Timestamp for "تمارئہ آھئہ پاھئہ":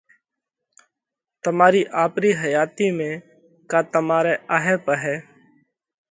3.93-5.15